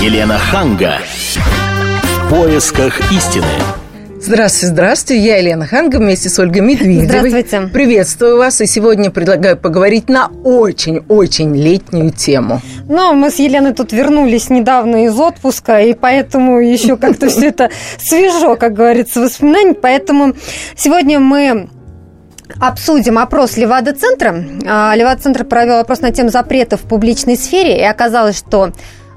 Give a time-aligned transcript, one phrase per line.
[0.00, 0.94] Елена Ханга.
[1.34, 3.44] В поисках истины.
[4.18, 5.22] Здравствуйте, здравствуйте.
[5.22, 7.28] Я Елена Ханга вместе с Ольгой Медведевой.
[7.28, 7.70] Здравствуйте.
[7.70, 8.62] Приветствую вас.
[8.62, 12.62] И сегодня предлагаю поговорить на очень-очень летнюю тему.
[12.88, 17.68] Ну, мы с Еленой тут вернулись недавно из отпуска, и поэтому еще как-то все это
[17.98, 19.74] свежо, как говорится, воспоминаний.
[19.74, 20.32] Поэтому
[20.76, 21.68] сегодня мы
[22.58, 24.44] Обсудим опрос Левада-центра.
[24.66, 28.72] А, Левада-центр провел опрос на тему запретов в публичной сфере, и оказалось, что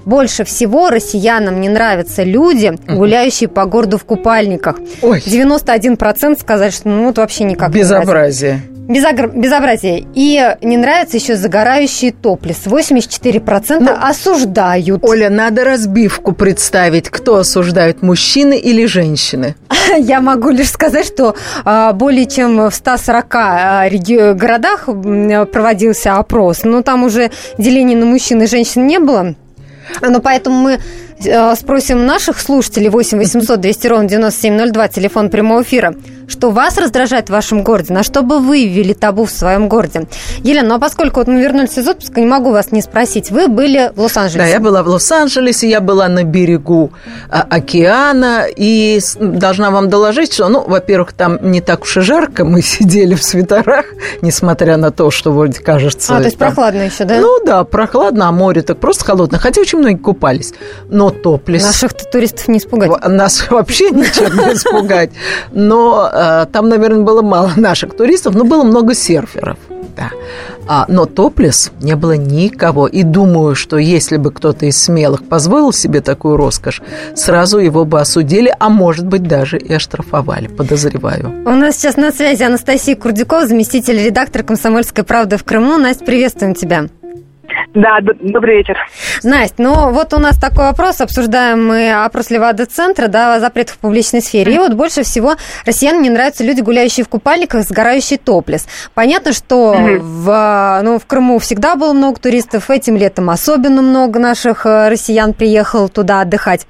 [0.06, 4.78] больше всего россиянам не нравятся люди, гуляющие по городу в купальниках.
[5.02, 5.20] Ой.
[5.20, 7.80] 91% сказали, что ну вот вообще никак не.
[7.80, 8.62] Безобразие.
[8.88, 10.06] Безогр- Безобразие.
[10.14, 12.64] И не нравится еще загорающие топлес.
[12.66, 15.04] 84% Ну, осуждают.
[15.06, 19.56] Оля, надо разбивку представить, кто осуждают, мужчины или женщины.
[19.98, 21.34] Я могу лишь сказать, что
[21.64, 23.90] а, более чем в 140 а,
[24.34, 24.86] городах
[25.52, 26.66] проводился опрос.
[26.66, 29.36] Но там уже деления на мужчин и женщин не было.
[30.02, 30.80] Но поэтому мы
[31.26, 32.90] э, спросим наших слушателей.
[32.90, 35.96] 8 800 200 ровно 9702, телефон прямого эфира,
[36.28, 40.08] что вас раздражает в вашем городе, на что бы вы ввели табу в своем городе.
[40.40, 43.48] Елена, ну а поскольку вот мы вернулись из отпуска, не могу вас не спросить, вы
[43.48, 44.38] были в Лос-Анджелесе.
[44.38, 46.92] Да, я была в Лос-Анджелесе, я была на берегу
[47.30, 52.46] а, океана, и должна вам доложить, что, ну, во-первых, там не так уж и жарко,
[52.46, 53.86] мы сидели в свитерах,
[54.22, 56.16] несмотря на то, что вроде кажется...
[56.16, 57.20] А, то есть там- прохладно еще, да?
[57.20, 59.40] Ну да, прохладно, а море так просто холодное.
[59.40, 60.54] Хотя очень многие купались.
[60.90, 61.64] Но топлес...
[61.64, 62.92] Наших туристов не испугать.
[63.08, 65.12] Нас вообще ничем не испугать.
[65.52, 69.58] Но э, там, наверное, было мало наших туристов, но было много серферов.
[69.96, 70.10] Да.
[70.68, 72.88] А, но топлес не было никого.
[72.88, 76.82] И думаю, что если бы кто-то из смелых позволил себе такую роскошь,
[77.16, 81.44] сразу его бы осудили, а может быть даже и оштрафовали, подозреваю.
[81.46, 85.78] У нас сейчас на связи Анастасия Курдюкова, заместитель редактора «Комсомольской правды» в Крыму.
[85.78, 86.88] Настя, приветствуем тебя.
[87.74, 88.78] Да, добрый вечер.
[89.24, 93.80] Настя, ну вот у нас такой вопрос, обсуждаем мы опрос Левада-центра, да, о запретах в
[93.80, 94.56] публичной сфере.
[94.56, 95.36] И вот больше всего
[95.66, 98.68] россиянам не нравятся люди, гуляющие в купальниках, сгорающий топлес.
[98.94, 104.66] Понятно, что в, ну, в Крыму всегда было много туристов, этим летом особенно много наших
[104.66, 106.66] э, россиян приехало туда отдыхать.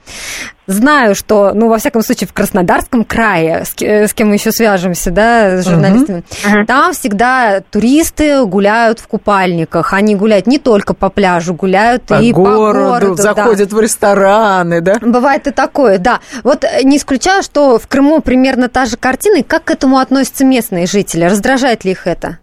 [0.66, 4.51] Знаю, что, ну, во всяком случае, в Краснодарском крае, с, э, с кем мы еще
[4.51, 6.24] свяжемся, да, с журналистами,
[6.66, 9.91] там всегда туристы гуляют в купальниках.
[9.94, 13.16] Они гуляют не только по пляжу, гуляют По и городу, по городу.
[13.16, 13.24] да.
[13.24, 14.96] заходят в рестораны, да?
[15.01, 16.19] Бывает и такое, да.
[16.44, 19.40] Вот э, не исключаю, что в Крыму примерно та же картина.
[19.40, 21.25] И как к этому относятся местные жители?
[21.25, 22.38] Раздражает ли их это?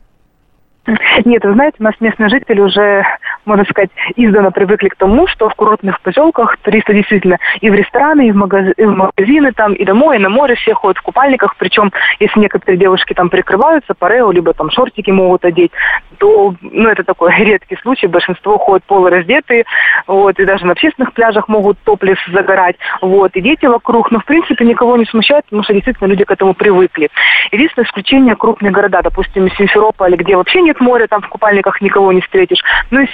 [1.24, 3.04] Нет, вы знаете, у нас местные жители уже,
[3.44, 8.28] можно сказать, издавна привыкли к тому, что в курортных поселках туристы действительно и в рестораны,
[8.28, 11.02] и в, магаз- и в магазины, там, и домой, и на море все ходят в
[11.02, 11.56] купальниках.
[11.56, 15.72] Причем, если некоторые девушки там прикрываются, парео, либо там шортики могут одеть,
[16.18, 18.06] то, ну, это такой редкий случай.
[18.06, 19.64] Большинство ходят полураздетые,
[20.06, 24.10] вот, и даже на общественных пляжах могут топлес загорать, вот, и дети вокруг.
[24.10, 27.08] Но, в принципе, никого не смущает, потому что действительно люди к этому привыкли.
[27.52, 32.20] Единственное исключение крупные города, допустим, Симферополь, где вообще нет моря, там в купальниках никого не
[32.20, 32.62] встретишь.
[32.90, 33.06] Ну и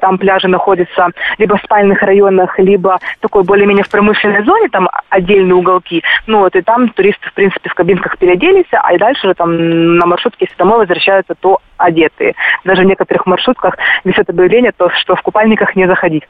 [0.00, 5.54] там пляжи находятся либо в спальных районах, либо такой более-менее в промышленной зоне, там отдельные
[5.54, 6.02] уголки.
[6.26, 9.96] Ну вот, и там туристы, в принципе, в кабинках переоделись, а и дальше уже там
[9.96, 12.34] на маршрутке, если домой возвращаются, то одетые.
[12.64, 16.24] Даже в некоторых маршрутках висят объявление, то, что в купальниках не заходить.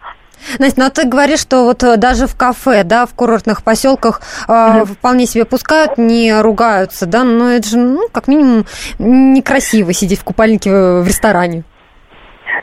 [0.58, 4.20] Настя, ну а ты говоришь, что вот э, даже в кафе, да, в курортных поселках
[4.48, 8.66] э, вполне себе пускают, не ругаются, да, но это же, ну, как минимум,
[8.98, 11.64] некрасиво сидеть в купальнике в в ресторане.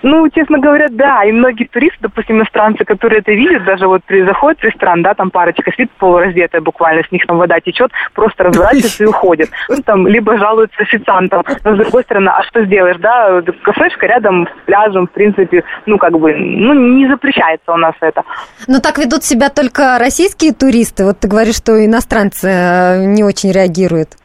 [0.04, 1.24] Ну, честно говоря, да.
[1.24, 5.14] И многие туристы, допустим, иностранцы, которые это видят, даже вот при заходят в ресторан, да,
[5.14, 9.50] там парочка сидит полураздетая буквально, с них там вода течет, просто разворачиваются и уходят.
[9.70, 11.44] Ну, там, либо жалуются официантам.
[11.64, 13.42] Но, с другой стороны, а что сделаешь, да?
[13.64, 18.24] Кафешка рядом с пляжем, в принципе, ну, как бы, ну, не запрещается у нас это.
[18.68, 21.06] Но так ведут себя только российские туристы.
[21.06, 24.21] Вот ты говоришь, что иностранцы э, не очень реагируют.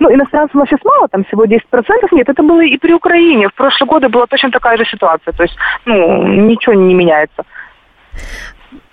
[0.00, 1.60] Ну, иностранцев у нас сейчас мало, там всего 10%.
[2.12, 3.48] Нет, это было и при Украине.
[3.48, 5.32] В прошлые годы была точно такая же ситуация.
[5.32, 7.42] То есть, ну, ничего не меняется.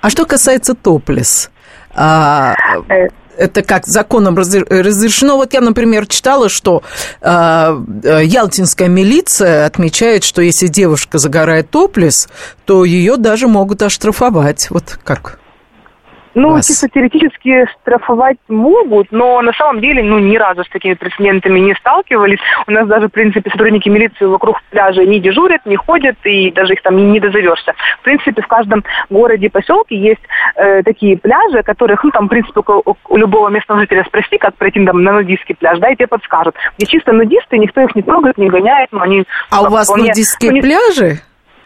[0.01, 1.51] А что касается топлес,
[1.95, 2.53] а,
[2.89, 3.07] Э,
[3.38, 5.38] это как законом разре- разрешено?
[5.38, 6.83] Вот я, например, читала, что
[7.21, 12.30] а, э, ялтинская милиция отмечает, что если девушка загорает топлес,
[12.65, 14.69] то ее даже могут оштрафовать.
[14.69, 15.39] Вот как?
[16.36, 16.68] Ну, вас?
[16.68, 21.74] чисто теоретически штрафовать могут, но на самом деле, ну, ни разу с такими прецедентами не
[21.76, 22.40] сталкивались.
[22.68, 26.74] У нас даже, в принципе, сотрудники милиции вокруг пляжа не дежурят, не ходят, и даже
[26.74, 27.74] их там не дозовешься.
[28.02, 30.22] В принципе, в каждом городе поселке есть
[30.56, 34.56] э, такие пляжи, которых, ну, там, в принципе, у, у любого местного жителя спроси, как
[34.56, 36.56] пройти там, на нудистский пляж, да, и тебе подскажут.
[36.78, 39.24] Где чисто нудисты, никто их не трогает, не гоняет, но они...
[39.50, 41.22] А у вас вполне- нудистские ну, не- пляжи?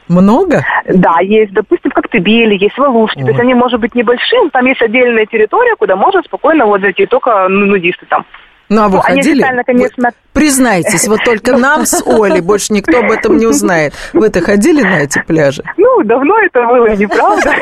[0.10, 0.66] Много?
[0.88, 3.20] Да, есть, допустим, в Коктебеле, есть в Алуште.
[3.20, 3.26] Ой.
[3.26, 6.82] То есть они, может быть, небольшие, но там есть отдельная территория, куда можно спокойно вот
[6.82, 8.26] зайти только ну, нудисты там.
[8.70, 9.42] Ну, а вы Ну, они ходили?
[9.42, 13.94] официально, конечно, признайтесь, вот только нам с Олей, больше никто об этом не узнает.
[14.14, 15.64] Вы-то ходили на эти пляжи?
[15.78, 17.54] Ну, давно это было, неправда.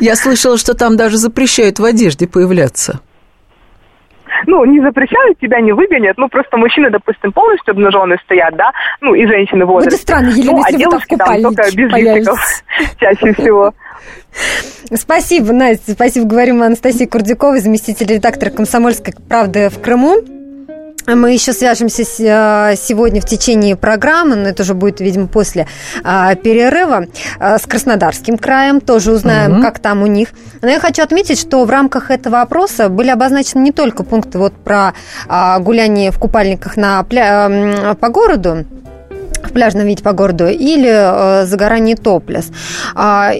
[0.00, 3.00] Я слышала, что там даже запрещают в одежде появляться.
[4.46, 6.16] Ну, не запрещают, тебя не выгонят.
[6.18, 10.00] Ну, просто мужчины, допустим, полностью обнаженные стоят, да, ну, и женщины в возрасте.
[10.00, 12.38] странно, Елена, ну, а девушки там только без лифчиков
[13.00, 13.72] чаще всего.
[14.94, 15.92] Спасибо, Настя.
[15.92, 16.26] Спасибо.
[16.26, 20.41] Говорим Анастасии Курдюковой, заместитель редактора «Комсомольской правды» в Крыму.
[21.06, 25.66] Мы еще свяжемся с- э, сегодня в течение программы, но это уже будет, видимо, после
[26.04, 27.06] а, перерыва,
[27.38, 28.80] а, с Краснодарским краем.
[28.80, 29.62] Тоже узнаем, Мгм.
[29.62, 30.28] как там у них.
[30.62, 34.52] Но я хочу отметить, что в рамках этого опроса были обозначены не только пункты вот
[34.54, 34.92] про
[35.28, 37.46] а, гуляние в купальниках на пля-
[37.90, 38.64] м, по городу,
[39.48, 42.50] в пляжном виде по городу или э, загорание топлес.
[42.94, 43.32] А,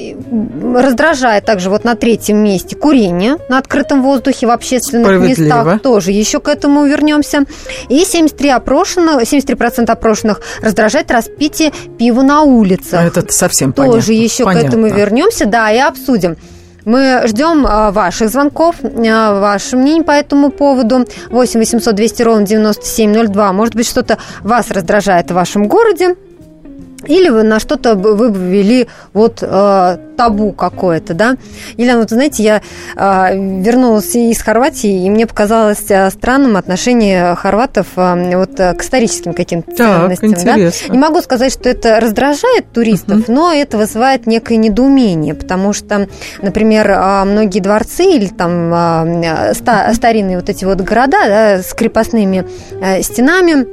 [0.75, 5.81] раздражает также вот на третьем месте курение на открытом воздухе в общественных местах.
[5.83, 7.45] Тоже еще к этому вернемся.
[7.89, 12.95] И 73 опрошенных, 73% опрошенных раздражает распитие пива на улице.
[12.95, 14.13] А Это совсем Тоже понятно.
[14.13, 14.69] еще к Понятно.
[14.69, 16.37] этому вернемся, да, и обсудим.
[16.85, 21.07] Мы ждем а, ваших звонков, а, ваше мнение по этому поводу.
[21.31, 23.53] 8 800 200 ровно 9702.
[23.53, 26.17] Может быть, что-то вас раздражает в вашем городе.
[27.07, 31.37] Или вы на что-то вы ввели вот э, табу какое-то, да?
[31.77, 32.63] Елена, вот знаете, я
[32.97, 38.83] э, вернулась из Хорватии, и мне показалось э, странным отношение хорватов э, вот э, к
[38.83, 40.53] историческим каким-то Так, ценностям, да?
[40.53, 40.93] интересно.
[40.93, 46.09] Не могу сказать, что это раздражает туристов, но это вызывает некое недоумение, потому что,
[46.41, 51.75] например, а, многие дворцы или там а, ста- старинные вот эти вот города да, с
[51.75, 52.47] крепостными
[52.81, 53.67] э, стенами,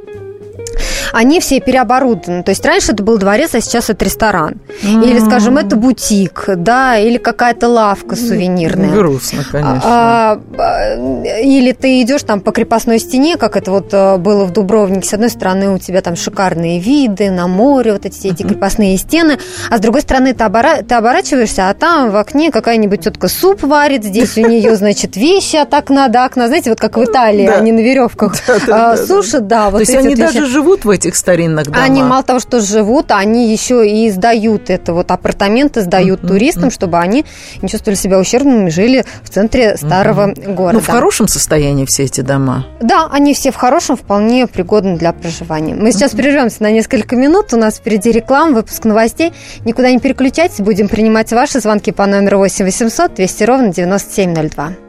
[1.13, 2.43] они все переоборудованы.
[2.43, 4.55] То есть раньше это был дворец, а сейчас это ресторан.
[4.83, 8.91] Или, скажем, это бутик, да, или какая-то лавка сувенирная.
[8.91, 9.81] Грустно, конечно.
[9.83, 10.95] А, а,
[11.41, 15.07] или ты идешь там по крепостной стене, как это вот а, было в Дубровнике.
[15.07, 19.37] С одной стороны, у тебя там шикарные виды на море, вот эти, эти крепостные стены,
[19.69, 23.63] а с другой стороны, ты, обора- ты оборачиваешься, а там в окне какая-нибудь тетка суп
[23.63, 26.47] варит, здесь у нее, значит, вещи от окна до окна.
[26.47, 28.35] Знаете, вот как в Италии, они на веревках
[29.07, 31.83] сушат, да, То есть они даже живут в этих старинных домах?
[31.83, 36.71] Они мало того, что живут, они еще и сдают это вот апартаменты, сдают Мгм, туристам,
[36.71, 37.25] чтобы они
[37.61, 40.73] не чувствовали себя ущербными, жили в центре старого города.
[40.73, 42.65] Ну, в хорошем состоянии все эти дома?
[42.81, 45.75] Да, они все в хорошем, вполне пригодны для проживания.
[45.75, 47.53] Мы сейчас прервемся на несколько минут.
[47.53, 49.31] У нас впереди реклама, выпуск новостей.
[49.65, 54.88] Никуда не переключайтесь, будем принимать ваши звонки по номеру 8 800 200 ровно 9702.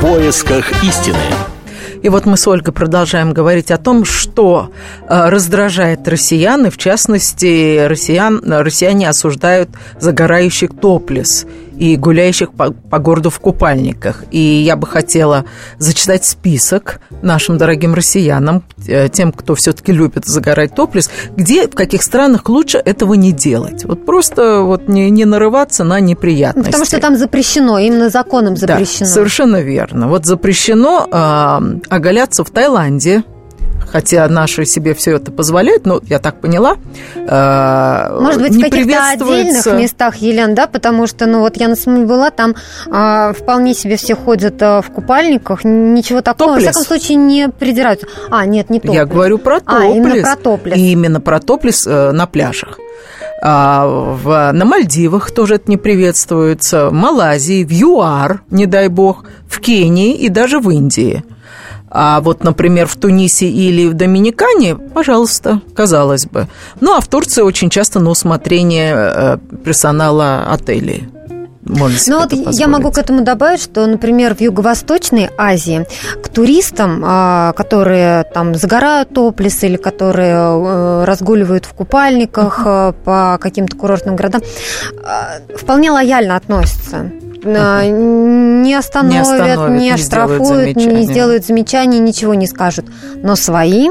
[0.00, 1.18] Поисках истины.
[2.02, 4.70] И вот мы с Ольгой продолжаем говорить о том, что
[5.08, 11.46] э, раздражает россиян, и в частности, россиян, россияне осуждают загорающих топлес
[11.78, 14.24] и гуляющих по, по городу в купальниках.
[14.30, 15.44] И я бы хотела
[15.78, 22.02] зачитать список нашим дорогим россиянам, э, тем, кто все-таки любит загорать топлес, где, в каких
[22.02, 23.84] странах лучше этого не делать.
[23.84, 26.66] Вот просто вот не, не нарываться на неприятности.
[26.66, 29.06] Потому что там запрещено, именно законом запрещено.
[29.06, 30.08] Да, совершенно верно.
[30.08, 33.22] Вот запрещено э, оголяться в Таиланде,
[33.90, 36.76] хотя наши себе все это позволяют, но я так поняла,
[37.16, 41.76] э, Может быть, в каких-то отдельных местах, Елена, да, потому что, ну вот я на
[41.76, 42.54] самом была, там
[42.90, 46.66] а, вполне себе все ходят а, в купальниках, ничего такого, Топлес?
[46.66, 48.06] во всяком случае, не придираются.
[48.30, 48.94] А, нет, не топлес.
[48.94, 49.82] Я говорю про топлес.
[49.82, 50.76] А, именно про топлес.
[50.76, 52.78] И именно про топлес э, на пляжах.
[53.40, 59.24] А, в, на Мальдивах тоже это не приветствуется, в Малайзии, в ЮАР, не дай бог,
[59.48, 61.24] в Кении и даже в Индии.
[61.90, 66.46] А вот, например, в Тунисе или в Доминикане, пожалуйста, казалось бы.
[66.80, 71.08] Ну, а в Турции очень часто на усмотрение э, персонала отелей.
[71.62, 72.72] Можно Ну вот это я позволить.
[72.72, 75.86] могу к этому добавить, что, например, в Юго-Восточной Азии
[76.22, 83.38] к туристам, а, которые там загорают топлес или которые э, разгуливают в купальниках э, по
[83.40, 84.40] каким-то курортным городам,
[85.56, 87.10] вполне лояльно относятся.
[87.48, 92.86] Не остановят, Не остановят, не оштрафуют, не сделают замечаний, ничего не скажут.
[93.22, 93.90] Но свои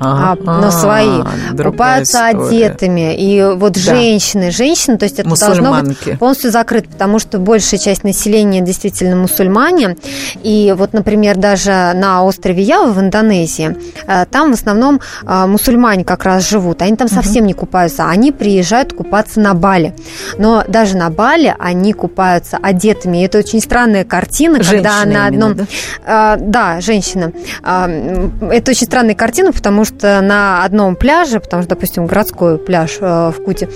[0.00, 1.22] а, но свои,
[1.56, 2.66] купаются история.
[2.66, 3.16] одетыми.
[3.16, 3.80] И вот да.
[3.80, 9.16] женщины, женщины, то есть это должно быть полностью закрыто, потому что большая часть населения действительно
[9.16, 9.96] мусульмане.
[10.42, 16.04] И вот, например, даже на острове Ява в Индонезии, э, там в основном э, мусульмане
[16.04, 16.82] как раз живут.
[16.82, 18.08] Они там совсем не купаются.
[18.08, 19.94] Они приезжают купаться на Бали.
[20.38, 23.18] Но даже на Бали они купаются одетыми.
[23.18, 25.52] И это очень странная картина, Женщина когда на одном...
[25.52, 25.66] Именно,
[26.06, 26.34] да?
[26.34, 27.32] Э, да, женщина.
[27.62, 33.34] Это очень странная картина, потому что на одном пляже, потому что, допустим, городской пляж в
[33.44, 33.68] Куте,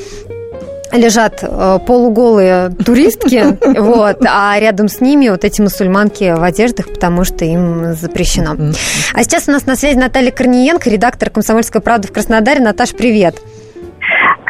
[0.92, 7.24] лежат э, полуголые туристки, вот, а рядом с ними вот эти мусульманки в одеждах, потому
[7.24, 8.56] что им запрещено.
[9.14, 12.60] А сейчас у нас на связи Наталья Корниенко, редактор «Комсомольской правды» в Краснодаре.
[12.60, 13.40] Наташ, привет.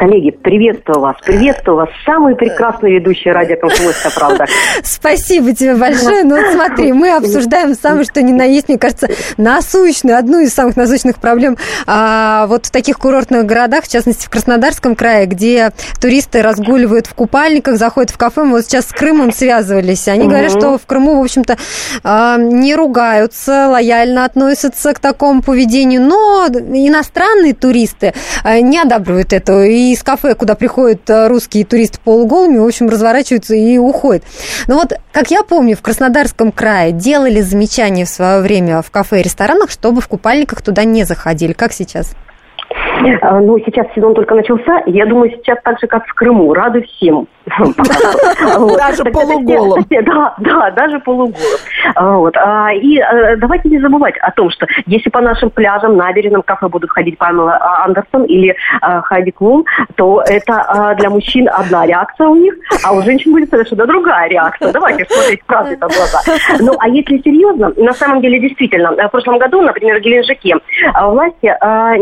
[0.03, 1.15] Коллеги, приветствую вас.
[1.23, 1.87] Приветствую вас.
[2.05, 4.45] Самый прекрасный ведущий радио «Комсомольская правда».
[4.83, 6.25] Спасибо тебе большое.
[6.25, 9.07] Ну, смотри, мы обсуждаем самое, что ни на есть, мне кажется,
[9.37, 11.55] насущную, одну из самых насущных проблем
[11.87, 17.13] а, вот в таких курортных городах, в частности, в Краснодарском крае, где туристы разгуливают в
[17.13, 18.43] купальниках, заходят в кафе.
[18.43, 20.09] Мы вот сейчас с Крымом связывались.
[20.09, 21.55] Они говорят, что в Крыму, в общем-то,
[22.03, 29.61] а, не ругаются, лояльно относятся к такому поведению, но иностранные туристы а, не одобряют эту
[29.61, 34.23] и из кафе, куда приходят э, русские туристы полуголыми, в общем, разворачиваются и уходят.
[34.67, 39.21] Но вот, как я помню, в Краснодарском крае делали замечания в свое время в кафе
[39.21, 41.53] и ресторанах, чтобы в купальниках туда не заходили.
[41.53, 42.11] Как сейчас?
[43.21, 44.83] А, ну, сейчас сезон только начался.
[44.85, 46.53] Я думаю, сейчас так же, как в Крыму.
[46.53, 47.27] Рады всем.
[48.77, 49.85] Даже полуголым.
[49.89, 51.35] Да, да, даже полуголым.
[51.95, 52.37] Вот.
[52.37, 56.67] А, и э, давайте не забывать о том, что если по нашим пляжам, набережным кафе
[56.69, 62.53] будут ходить Памела Андерсон или Хайди Клум, то это для мужчин одна реакция у них,
[62.85, 64.71] а у женщин будет совершенно другая реакция.
[64.71, 66.19] Давайте смотреть правде в глаза.
[66.59, 70.55] Ну, а если серьезно, на самом деле, действительно, в прошлом году, например, в Геленджике
[71.01, 71.53] власти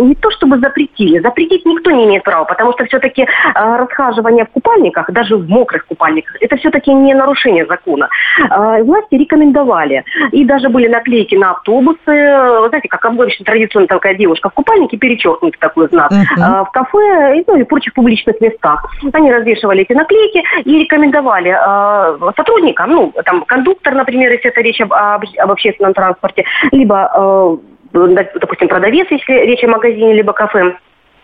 [0.04, 5.12] не то чтобы запретили, запретить никто не имеет права, потому что все-таки расхаживание в купальниках,
[5.12, 6.36] даже в мокрых купальниках.
[6.42, 8.10] Это все-таки не нарушение закона.
[8.50, 10.04] А, власти рекомендовали.
[10.32, 11.98] И даже были наклейки на автобусы.
[12.06, 16.12] Знаете, как обычно традиционно такая девушка в купальнике перечеркнут такой знак.
[16.12, 16.66] Uh-huh.
[16.66, 18.86] В кафе ну, и прочих публичных местах.
[19.14, 24.82] Они развешивали эти наклейки и рекомендовали э, сотрудникам, ну, там, кондуктор, например, если это речь
[24.82, 27.58] об, об, об общественном транспорте, либо, э,
[27.92, 30.78] допустим, продавец, если речь о магазине, либо кафе,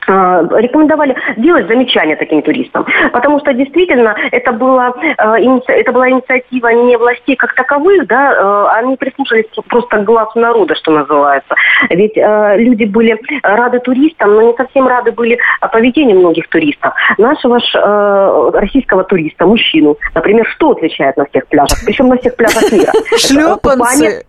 [0.08, 6.96] а, рекомендовали делать замечания таким туристам, потому что действительно это была, это была инициатива не
[6.96, 11.54] властей как таковых, да, э, они прислушались просто к глазу народа, что называется.
[11.90, 15.38] Ведь э, люди были рады туристам, но не совсем рады были
[15.74, 16.94] поведению многих туристов.
[17.18, 22.72] Нашего ж, российского туриста, мужчину, например, что отличает на всех пляжах, причем на всех пляжах
[22.72, 22.94] мира?
[23.18, 24.26] Шлепанцы.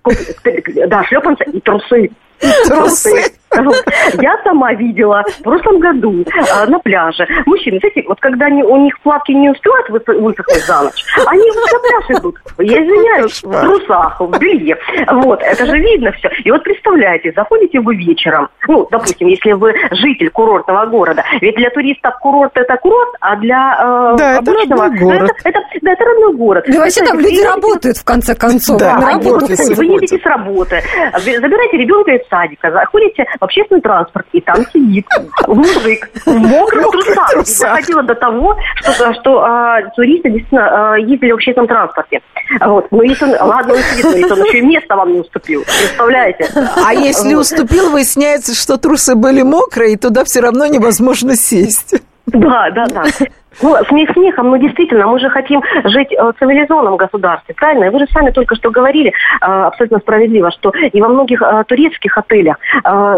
[0.88, 2.10] Да, шлепанцы и трусы.
[2.66, 3.32] Трусы.
[4.20, 6.24] Я сама видела в прошлом году
[6.54, 10.36] а, на пляже мужчин, знаете, вот когда они, у них плавки не успевают высохнуть
[10.66, 14.76] за ночь, они на пляж идут, я извиняюсь, в трусах, в белье.
[15.10, 16.28] Вот, это же видно все.
[16.44, 21.70] И вот представляете, заходите вы вечером, ну, допустим, если вы житель курортного города, ведь для
[21.70, 24.86] туристов курорт это курорт, а для э, да, обычного...
[24.86, 25.30] Это город.
[25.44, 26.64] Это, это, да, это родной город.
[26.68, 28.78] Да, вообще там люди работают, в конце концов.
[28.78, 30.82] Да, работу Вы едете с работы,
[31.14, 35.06] забираете ребенка из садика, заходите в общественный транспорт, и там сидит
[35.46, 36.86] мужик в мокрых
[37.30, 37.76] трусах.
[37.76, 42.20] Доходило до того, что, что а, туристы действительно а, ездили в общественном транспорте.
[42.60, 42.86] Вот.
[42.90, 45.64] Ну, если он, ладно, он сидит, но если он еще и место вам не уступил.
[45.64, 46.48] Представляете?
[46.84, 47.42] А если вот.
[47.42, 51.94] уступил, выясняется, что трусы были мокрые, и туда все равно невозможно сесть.
[52.32, 53.04] Да, да, да.
[53.60, 57.86] Ну, смех смехом, но действительно, мы же хотим жить в цивилизованном государстве, правильно?
[57.86, 62.58] И вы же сами только что говорили, абсолютно справедливо, что и во многих турецких отелях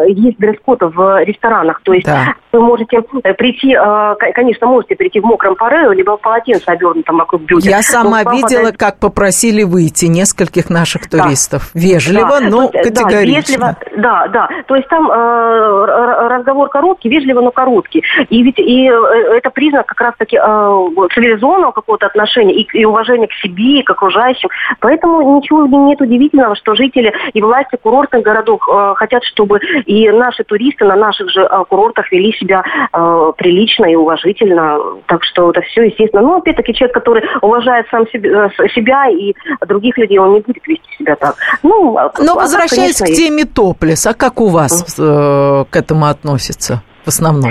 [0.06, 1.80] есть дресс-код в ресторанах.
[1.82, 2.34] То есть да.
[2.52, 3.76] вы можете э, прийти,
[4.34, 7.76] конечно, можете прийти в мокром парео, либо в полотенце обернутом вокруг бюджета.
[7.76, 8.78] Я сама но видела, подойти...
[8.78, 11.70] как попросили выйти нескольких наших туристов.
[11.74, 11.80] Да.
[11.80, 12.48] Вежливо, да.
[12.48, 13.58] но есть, категорично.
[13.58, 14.48] Да, вежливо, да, да.
[14.66, 15.14] То есть там э,
[16.40, 18.02] разговор короткий, вежливо, но короткий.
[18.28, 20.40] И ведь и э, это признак как раз-таки э,
[21.14, 24.48] цивилизованного какого-то отношения и, и уважения к себе, и к окружающим.
[24.80, 30.44] Поэтому ничего нет удивительного, что жители и власти курортных городов э, хотят, чтобы и наши
[30.44, 34.78] туристы на наших же э, курортах вели себя э, прилично и уважительно.
[35.06, 36.22] Так что это все естественно.
[36.22, 39.34] Но опять-таки человек, который уважает сам себе, э, себя и
[39.66, 41.34] других людей, он не будет вести себя так.
[41.62, 45.64] Ну, а Но а возвращаясь так, конечно, к теме топлес, а как у вас э,
[45.70, 46.29] к этому относится?
[47.04, 47.50] В основном?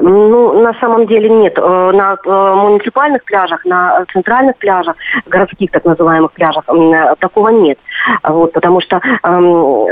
[0.00, 1.56] Ну, на самом деле нет.
[1.56, 6.64] Э, на э, муниципальных пляжах, на центральных пляжах, городских так называемых пляжах
[7.18, 7.78] такого нет.
[8.22, 9.86] Вот, потому что, эм,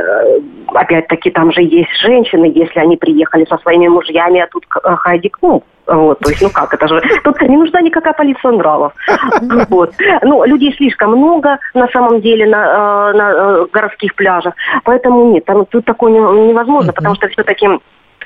[0.69, 5.64] опять-таки, там же есть женщины, если они приехали со своими мужьями, а тут хайди-клуб.
[5.87, 7.00] Вот, то есть, ну как, это же...
[7.23, 8.93] Тут не нужна никакая полиция нравов.
[9.69, 9.93] Вот.
[10.23, 14.55] Ну, людей слишком много, на самом деле, на, на городских пляжах.
[14.85, 17.69] Поэтому нет, там тут такое невозможно, потому что все-таки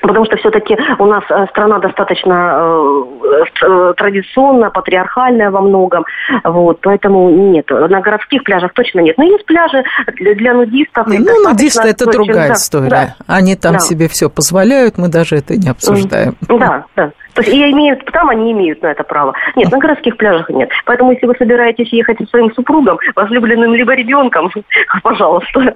[0.01, 6.05] Потому что все-таки у нас э, страна достаточно э, э, традиционная, патриархальная во многом.
[6.43, 7.69] Вот, поэтому нет.
[7.69, 9.17] На городских пляжах точно нет.
[9.17, 9.83] Но есть пляжи
[10.15, 11.07] для, для нудистов.
[11.07, 12.89] Ну, нудисты это другая да, история.
[12.89, 13.15] Да.
[13.27, 13.79] Они там да.
[13.79, 16.35] себе все позволяют, мы даже это не обсуждаем.
[16.61, 17.11] Да, да.
[17.33, 19.33] То есть и имеют, там они имеют на это право.
[19.55, 20.69] Нет, на городских пляжах нет.
[20.85, 24.51] Поэтому если вы собираетесь ехать со своим супругом, возлюбленным либо ребенком,
[25.03, 25.75] пожалуйста.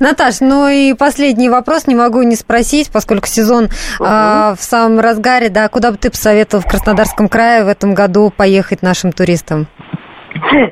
[0.00, 4.04] Наташ, ну и последний вопрос не могу не спросить, поскольку сезон угу.
[4.04, 8.32] э, в самом разгаре, да, куда бы ты посоветовал в Краснодарском крае в этом году
[8.36, 9.66] поехать нашим туристам?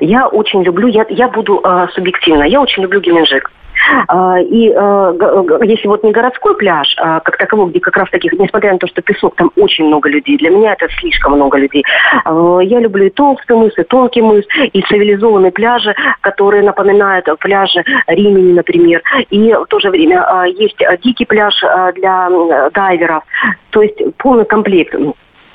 [0.01, 3.51] Я очень люблю, я, я буду э, субъективно, я очень люблю Геленджик.
[4.07, 8.33] А, и э, если вот не городской пляж, а как таковой, где как раз таких,
[8.33, 11.83] несмотря на то, что песок, там очень много людей, для меня это слишком много людей.
[12.25, 17.83] А, я люблю и толстый мыс, и тонкий мыс, и цивилизованные пляжи, которые напоминают пляжи
[18.07, 19.01] Римени, например.
[19.29, 21.53] И в то же время есть дикий пляж
[21.95, 22.29] для
[22.73, 23.23] дайверов.
[23.71, 24.95] То есть полный комплект.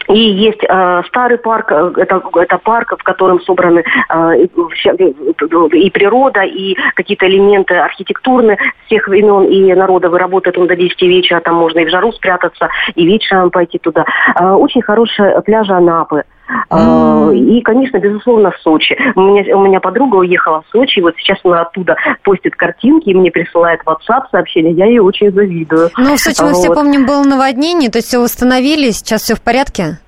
[0.09, 6.43] И есть э, старый парк, э, это, это парк, в котором собраны э, и природа,
[6.43, 10.15] и какие-то элементы архитектурные всех времен и народов.
[10.15, 13.79] И работает он до 10 вечера, там можно и в жару спрятаться, и вечером пойти
[13.79, 14.05] туда.
[14.39, 16.25] Э, очень хорошие пляжи Анапы.
[17.33, 18.97] И, конечно, безусловно, в Сочи.
[19.15, 23.11] У меня, у меня подруга уехала в Сочи, и вот сейчас она оттуда постит картинки
[23.11, 24.73] и мне присылает WhatsApp сообщение.
[24.73, 25.91] Я ей очень завидую.
[25.97, 26.59] Ну, в Сочи мы вот.
[26.59, 29.99] все помним, было наводнение, то есть все восстановили, сейчас все в порядке?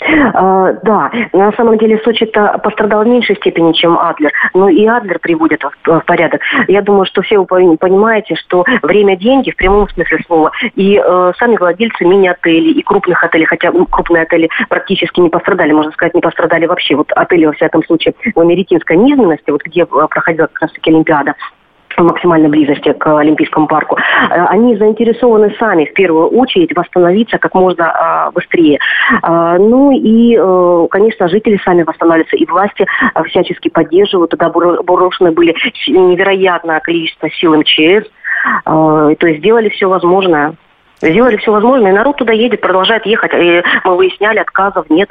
[0.00, 5.18] А, да, на самом деле Сочи-то пострадал в меньшей степени, чем Адлер, но и Адлер
[5.18, 6.42] приводит в, порядок.
[6.68, 10.52] Я думаю, что все вы понимаете, что время– деньги в прямом смысле слова.
[10.74, 15.92] И э, сами владельцы мини-отелей и крупных отелей, хотя крупные отели практически не пострадали, можно
[15.92, 16.96] сказать, не пострадали вообще.
[16.96, 21.34] Вот отели, во всяком случае, в Америкинской низменности, вот где э, проходила как раз-таки Олимпиада,
[21.96, 27.54] в максимальной близости к Олимпийскому парку, э, они заинтересованы сами в первую очередь восстановиться как
[27.54, 28.78] можно а, быстрее.
[29.22, 34.30] А, ну и, э, конечно, жители сами восстанавливаются, и власти а, всячески поддерживают.
[34.30, 35.54] Тогда брошены были
[35.86, 38.08] невероятное количество сил МЧС,
[38.64, 40.54] то есть сделали все возможное.
[41.00, 43.32] Сделали все возможное, и народ туда едет, продолжает ехать.
[43.34, 45.10] И мы выясняли, отказов нет.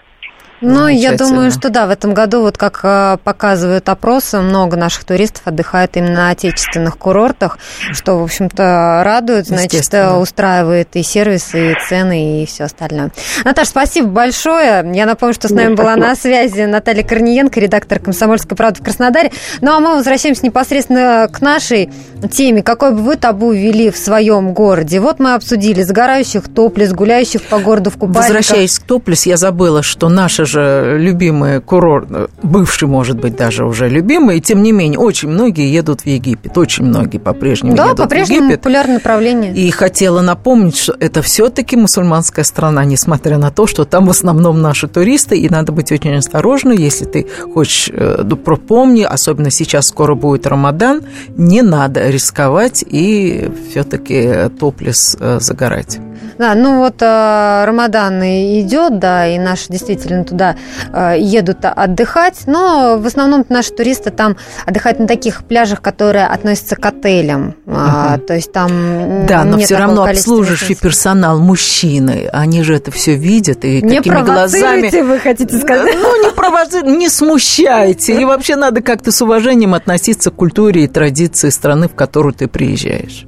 [0.64, 5.04] Ну, я думаю, что да, в этом году, вот как э, показывают опросы, много наших
[5.04, 7.58] туристов отдыхает именно на отечественных курортах,
[7.92, 13.12] что, в общем-то, радует, значит, устраивает и сервисы, и цены, и все остальное.
[13.44, 14.90] Наташа, спасибо большое.
[14.94, 19.32] Я напомню, что с нами была на связи Наталья Корниенко, редактор «Комсомольской правды» в Краснодаре.
[19.62, 21.92] Ну, а мы возвращаемся непосредственно к нашей
[22.32, 22.64] теме.
[22.64, 25.00] Какой бы вы табу ввели в своем городе?
[25.00, 28.24] Вот мы обсудили загорающих топлес, гуляющих по городу в купальниках.
[28.24, 32.08] Возвращаясь к топлес, я забыла, что наша же любимый курорт,
[32.42, 36.58] бывший, может быть, даже уже любимый, и тем не менее, очень многие едут в Египет,
[36.58, 38.62] очень многие по-прежнему да, едут по-прежнему в Египет.
[38.62, 39.54] популярное направление.
[39.54, 44.62] И хотела напомнить, что это все-таки мусульманская страна, несмотря на то, что там в основном
[44.62, 49.88] наши туристы, и надо быть очень осторожным, если ты хочешь, э, ну, пропомни, особенно сейчас
[49.88, 51.02] скоро будет Рамадан,
[51.36, 56.00] не надо рисковать и все-таки топлес э, загорать.
[56.44, 60.58] Да, ну вот э, Рамадан идет, да, и наши действительно туда
[60.92, 66.76] э, едут отдыхать, но в основном наши туристы там отдыхают на таких пляжах, которые относятся
[66.76, 68.18] к отелям, uh-huh.
[68.18, 73.64] то есть там Да, но все равно обслуживающий персонал, мужчины, они же это все видят
[73.64, 75.02] и не какими глазами...
[75.02, 75.96] вы хотите сказать?
[75.96, 80.88] Ну, не провоцируйте, не смущайте, и вообще надо как-то с уважением относиться к культуре и
[80.90, 83.26] традиции страны, в которую ты приезжаешь.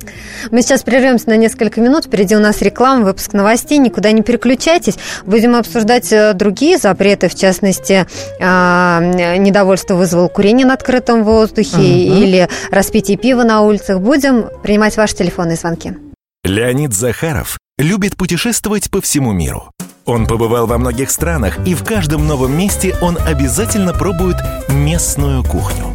[0.52, 4.98] Мы сейчас прервемся на несколько минут, впереди у нас реклама, выпуск новостей, никуда не переключайтесь.
[5.26, 8.06] Будем обсуждать э, другие запреты, в частности,
[8.42, 9.00] а,
[9.38, 11.86] недовольство вызвал курение на открытом воздухе угу.
[11.86, 14.00] или распитие пива на улицах.
[14.00, 15.94] Будем принимать ваши телефонные звонки.
[16.44, 19.72] Леонид Захаров любит путешествовать по всему миру.
[20.06, 24.38] Он побывал во многих странах, и в каждом новом месте он обязательно пробует
[24.70, 25.95] местную кухню.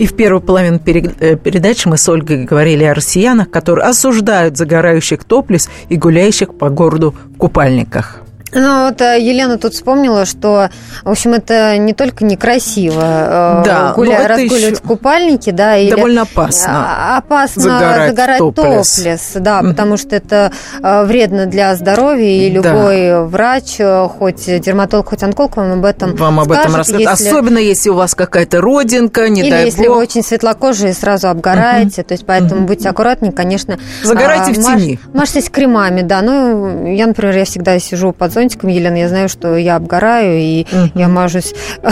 [0.00, 5.24] И в первую половину э, передачи мы с Ольгой говорили о россиянах, которые осуждают загорающих
[5.24, 8.22] топлис и гуляющих по городу в купальниках.
[8.52, 10.70] Ну, вот э, Елена тут вспомнила, что,
[11.04, 16.22] в общем, это не только некрасиво э, да, гуля, разгуливать в купальнике, да, или довольно
[16.22, 16.70] опасно.
[16.72, 18.96] А, опасно загорать, загорать топлес.
[18.96, 23.22] топлес, да, потому что это э, вредно для здоровья, и любой да.
[23.22, 23.78] врач,
[24.18, 27.28] хоть дерматолог, хоть онколог вам об этом Вам об этом расскажет, если...
[27.28, 29.96] особенно если у вас какая-то родинка, не Или дай если бог.
[29.96, 33.78] вы очень светлокожие, сразу обгораете, то есть поэтому будьте аккуратнее, конечно.
[34.02, 34.98] Загорайте а, в тени.
[35.14, 39.56] Мажьтесь кремами, да, ну, я, например, я всегда сижу под зонтиком, Елена, я знаю, что
[39.56, 40.92] я обгораю, и uh-huh.
[40.94, 41.54] я мажусь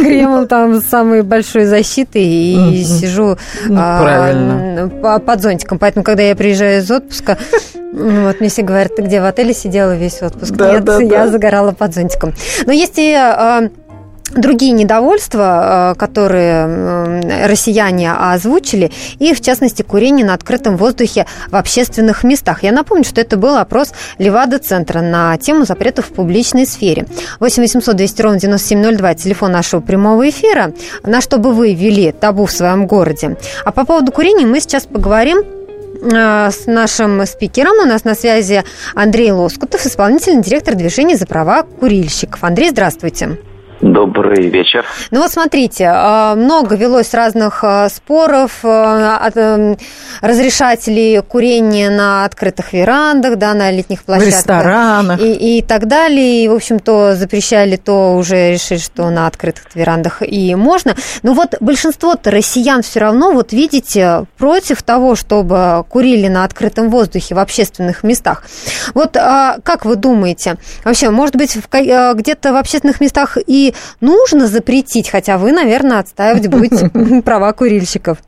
[0.00, 2.82] кремом там с самой большой защитой и uh-huh.
[2.82, 3.38] сижу
[3.68, 5.78] ну, а, под зонтиком.
[5.78, 7.38] Поэтому, когда я приезжаю из отпуска,
[7.92, 10.54] вот мне все говорят, ты где в отеле сидела весь отпуск?
[10.54, 11.28] Да, Нет, да, я да.
[11.28, 12.32] загорала под зонтиком.
[12.66, 13.68] Но есть и а,
[14.34, 22.24] другие недовольства, э, которые россияне озвучили, и, в частности, курение на открытом воздухе в общественных
[22.24, 22.62] местах.
[22.62, 27.06] Я напомню, что это был опрос Левада-центра на тему запретов в публичной сфере.
[27.40, 32.46] 8 800 200 ровно 9702, телефон нашего прямого эфира, на что бы вы ввели табу
[32.46, 33.36] в своем городе.
[33.64, 37.72] А по поводу курения мы сейчас поговорим э, с нашим спикером.
[37.82, 38.64] У нас на связи
[38.94, 42.42] Андрей Лоскутов, исполнительный директор движения за права курильщиков.
[42.42, 43.38] Андрей, здравствуйте.
[43.82, 44.86] Добрый вечер.
[45.10, 49.76] Ну вот смотрите, а, много велось разных а, споров, а, от эм,
[50.20, 54.34] разрешателей курения на открытых верандах, да, на летних площадках.
[54.34, 55.20] В ресторанах.
[55.20, 56.44] И, и так далее.
[56.44, 60.94] И, в общем, то запрещали, то уже решили, что на открытых верандах и можно.
[61.24, 67.34] Но вот большинство-то россиян все равно, вот видите, против того, чтобы курили на открытом воздухе
[67.34, 68.44] в общественных местах.
[68.94, 75.38] Вот как вы думаете, вообще, может быть, где-то в общественных местах и нужно запретить, хотя
[75.38, 76.90] вы, наверное, отстаивать будете
[77.24, 78.18] права курильщиков.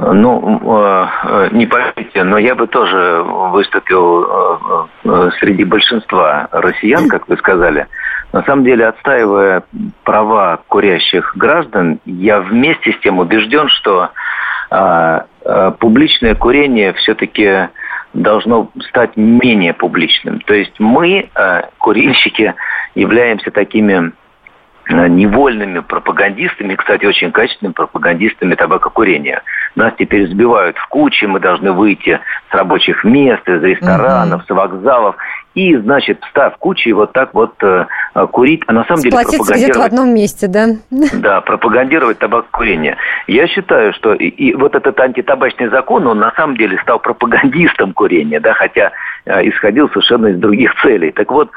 [0.00, 4.58] Ну, э, не поверите, но я бы тоже выступил э,
[5.04, 7.88] э, среди большинства россиян, как вы сказали.
[8.32, 9.64] На самом деле, отстаивая
[10.04, 14.10] права курящих граждан, я вместе с тем убежден, что
[15.78, 17.68] публичное курение все-таки
[18.12, 20.40] должно стать менее публичным.
[20.40, 21.30] То есть мы,
[21.78, 22.54] курильщики,
[22.94, 24.12] являемся такими
[24.88, 29.42] невольными пропагандистами, кстати, очень качественными пропагандистами табакокурения.
[29.76, 32.20] Нас теперь сбивают в кучи, мы должны выйти
[32.50, 35.16] с рабочих мест, из ресторанов, с вокзалов,
[35.54, 37.86] и, значит, встав в кучи, вот так вот э,
[38.30, 39.56] курить, а на самом деле пропагандировать...
[39.56, 40.66] где-то в одном месте, да?
[41.18, 42.96] Да, пропагандировать табакокурение.
[43.26, 47.92] Я считаю, что и, и вот этот антитабачный закон, он на самом деле стал пропагандистом
[47.92, 48.92] курения, да, хотя
[49.26, 51.10] э, исходил совершенно из других целей.
[51.10, 51.50] Так вот,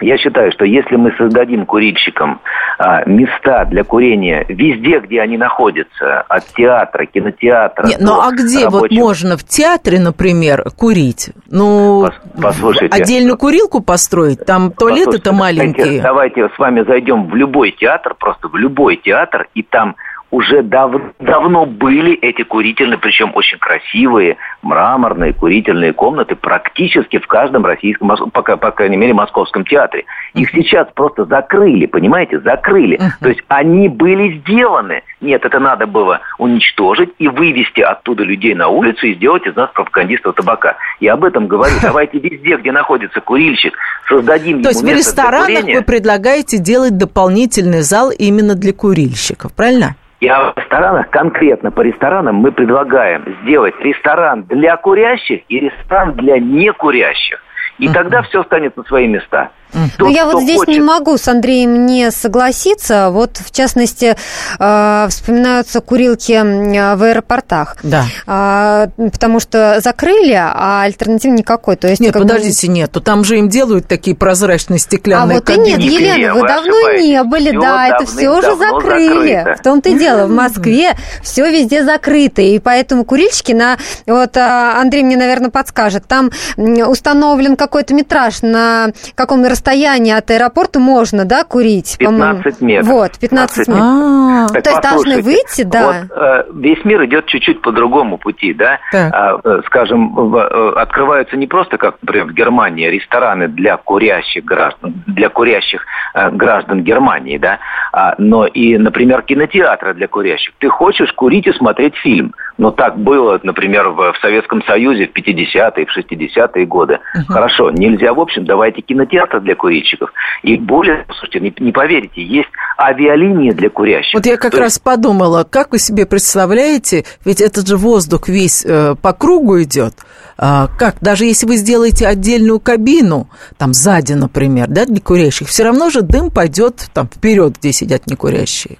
[0.00, 2.40] я считаю, что если мы создадим курильщикам
[2.78, 7.86] а, места для курения везде, где они находятся, от театра, кинотеатра.
[7.86, 8.98] Нет, ну а где рабочих...
[8.98, 11.30] вот можно в театре, например, курить?
[11.50, 12.08] Ну,
[12.40, 16.00] Послушайте, отдельную курилку построить, там туалеты-то маленькие.
[16.00, 19.96] Давайте с вами зайдем в любой театр, просто в любой театр, и там
[20.30, 27.66] уже дав давно были эти курительные, причем очень красивые, мраморные курительные комнаты практически в каждом
[27.66, 30.04] российском, пока, по крайней мере, московском театре.
[30.34, 33.00] Их сейчас просто закрыли, понимаете, закрыли.
[33.20, 35.02] То есть они были сделаны.
[35.20, 39.70] Нет, это надо было уничтожить и вывести оттуда людей на улицу и сделать из нас
[39.72, 40.76] пропагандистов табака.
[41.00, 41.74] Я об этом говорю.
[41.82, 43.76] Давайте везде, где находится курильщик,
[44.08, 49.96] создадим То есть в ресторанах вы предлагаете делать дополнительный зал именно для курильщиков, правильно?
[50.20, 56.38] И в ресторанах, конкретно по ресторанам, мы предлагаем сделать ресторан для курящих и ресторан для
[56.38, 57.42] некурящих.
[57.78, 59.50] И тогда все станет на свои места.
[59.98, 60.74] Ну, я вот здесь хочет...
[60.74, 63.10] не могу с Андреем не согласиться.
[63.10, 64.16] Вот, в частности,
[64.58, 67.76] э, вспоминаются курилки в аэропортах.
[67.82, 68.06] Да.
[68.26, 71.76] Э, потому что закрыли, а альтернативы никакой.
[71.76, 72.72] То есть, нет, подождите, бы...
[72.72, 72.96] нет.
[73.04, 75.66] Там же им делают такие прозрачные стеклянные А вот кабины.
[75.66, 77.50] и нет, Елена, вы, вы давно не были.
[77.50, 79.36] Все да, это все уже закрыли.
[79.36, 79.60] Закрыто.
[79.60, 80.26] В том-то и дело.
[80.26, 82.42] В Москве все везде закрыто.
[82.42, 83.78] И поэтому курильщики на...
[84.06, 86.06] Вот Андрей мне, наверное, подскажет.
[86.06, 91.96] Там установлен какой-то метраж, на каком расстоянии от аэропорта можно, да, курить?
[91.98, 92.88] 15 метров.
[92.88, 93.82] Вот, 15 метров.
[93.82, 95.86] А, Так То есть должны выйти, да.
[95.86, 98.78] Вот, э, весь мир идет чуть-чуть по другому пути, да.
[98.92, 99.12] Так.
[99.14, 104.44] А, э, скажем, в- э, открываются не просто, как, например, в Германии, рестораны для курящих
[104.44, 107.58] граждан, для курящих э, граждан Германии, да,
[107.92, 110.54] а, но и, например, кинотеатры для курящих.
[110.58, 112.34] Ты хочешь курить и смотреть фильм.
[112.58, 116.98] Но так было, например, в, в Советском Союзе в 50-е, в 60-е годы.
[117.28, 120.10] Хорошо, нельзя, в общем, давайте кинотеатры для курильщиков.
[120.42, 124.14] И более, слушайте, не, не поверите, есть авиалинии для курящих.
[124.14, 128.28] Вот я как То есть раз подумала, как вы себе представляете, ведь этот же воздух
[128.28, 129.94] весь э, по кругу идет.
[130.38, 135.64] А, как, даже если вы сделаете отдельную кабину, там сзади, например, да, для курящих, все
[135.64, 138.78] равно же дым пойдет там вперед, где сидят некурящие.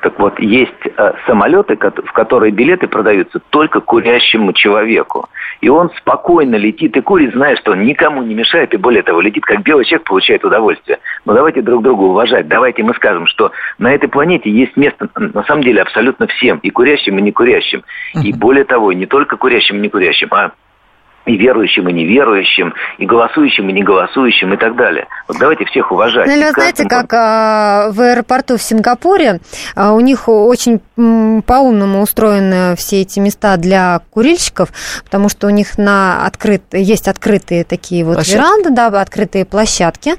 [0.00, 5.28] Так вот, есть э, самолеты, в которые билеты продаются только курящему человеку.
[5.60, 9.20] И он спокойно летит и курит, зная, что он никому не мешает, и более того,
[9.20, 10.98] летит как белый человек, получает удовольствие.
[11.24, 12.46] Но давайте друг друга уважать.
[12.46, 16.70] Давайте мы скажем, что на этой планете есть место, на самом деле, абсолютно всем, и
[16.70, 17.82] курящим, и некурящим.
[18.22, 20.52] И более того, не только курящим и некурящим, а
[21.26, 25.06] и верующим, и неверующим, и голосующим, и неголосующим, и так далее.
[25.28, 26.26] Вот давайте всех уважать.
[26.26, 29.40] Ну, вы знаете, как а, в аэропорту в Сингапуре
[29.76, 30.80] а, у них очень
[31.42, 34.70] по-умному устроены все эти места для курильщиков,
[35.04, 38.36] потому что у них на открыт, есть открытые такие вот Площадки.
[38.36, 40.14] веранды, да, открытые площадки.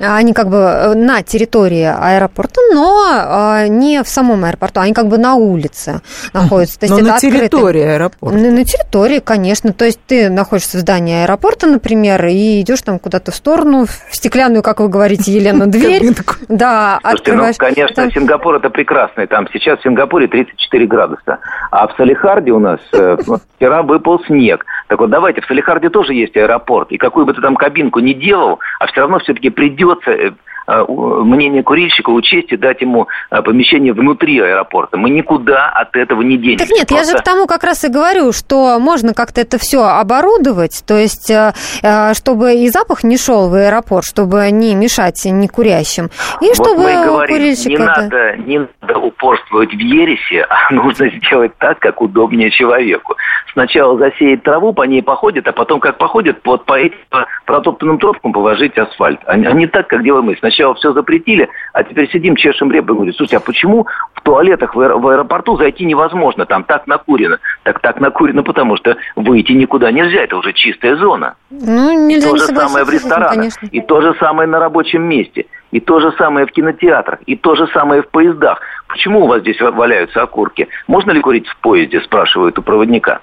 [0.00, 4.92] А, Они как бы э, на территории аэропорта, но а, не в самом аэропорту, они
[4.94, 6.00] как бы на улице
[6.32, 6.78] находятся.
[6.80, 8.36] То есть Но это на открытые- территории аэропорта.
[8.38, 9.72] на, на территории, конечно.
[9.72, 14.14] То есть ты находишься в здании аэропорта, например, и идешь там куда-то в сторону, в
[14.14, 16.02] стеклянную, как вы говорите, Елена, дверь.
[16.48, 17.56] Да, ну, открываешь.
[17.56, 19.26] конечно, Сингапур это прекрасный.
[19.26, 21.38] Там сейчас в Сингапуре 34 градуса.
[21.70, 23.16] А в Салихарде у нас э,
[23.56, 24.64] вчера выпал снег.
[24.88, 26.90] Так вот, давайте, в Салихарде тоже есть аэропорт.
[26.90, 30.32] И какую бы ты там кабинку ни делал, а все равно все-таки придется э,
[30.78, 34.96] мнение курильщика учесть и дать ему э, помещение внутри аэропорта.
[34.96, 36.66] Мы никуда от этого не денемся.
[36.66, 39.58] Так нет, я же Просто- к тому как раз и говорю, что можно как-то это
[39.58, 41.52] все оборудовать, то есть э,
[41.82, 46.54] э, чтобы и запах не шел в аэропорт, чтобы не мешать не курящим, и Вот
[46.54, 51.08] чтобы мы и говорим, курильщика не это- надо, не надо упорствовать в ересе, а нужно
[51.10, 53.16] сделать так, как удобнее человеку.
[53.52, 56.96] Сначала засеять траву, по ней походит, а потом, как походит, вот по этим
[57.46, 59.18] протоптанным тропкам положить асфальт.
[59.26, 60.36] А, не- а не так, как делаем мы.
[60.38, 64.74] Сначала все запретили, а теперь сидим, чешем репы и говорим, слушайте, а почему в туалетах
[64.74, 66.46] в, аэро- в аэропорту зайти невозможно?
[66.46, 67.38] Там так накурено.
[67.62, 71.34] Так так накурено, потому что выйти никуда нельзя, это уже чистая зона.
[71.50, 73.68] Ну, И нельзя то не же самое в этим, ресторанах, конечно.
[73.70, 77.54] и то же самое на рабочем месте, и то же самое в кинотеатрах, и то
[77.54, 78.60] же самое в поездах.
[78.88, 80.68] Почему у вас здесь ва- валяются окурки?
[80.86, 83.20] Можно ли курить в поезде, спрашивают у проводника.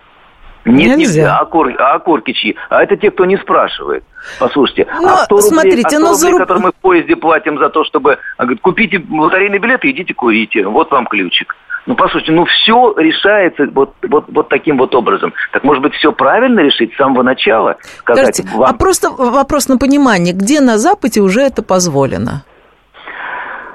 [0.67, 1.21] Нет, Нельзя.
[1.21, 1.37] нельзя.
[1.39, 2.55] А, окур- а окурки чьи?
[2.69, 4.03] А это те, кто не спрашивает.
[4.39, 7.15] Послушайте, Но а 100 рублей, смотрите, а 100 но рублей, за которые мы в поезде
[7.15, 8.17] платим за то, чтобы...
[8.37, 10.65] а, говорит, купите лотерейный билет и идите курите.
[10.67, 11.55] Вот вам ключик.
[11.85, 15.33] Ну, послушайте, ну все решается вот, вот, вот таким вот образом.
[15.53, 17.77] Так, может быть, все правильно решить с самого начала?
[17.99, 22.43] Сказать, Скажите, вам- а просто вопрос на понимание, где на Западе уже это позволено?